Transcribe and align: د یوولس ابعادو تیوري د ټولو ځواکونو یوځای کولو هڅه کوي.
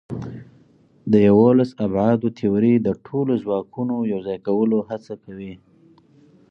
د 1.11 1.13
یوولس 1.27 1.71
ابعادو 1.85 2.27
تیوري 2.37 2.73
د 2.81 2.87
ټولو 3.05 3.33
ځواکونو 3.43 3.95
یوځای 4.13 4.37
کولو 4.47 4.77
هڅه 4.89 5.13
کوي. 5.23 5.53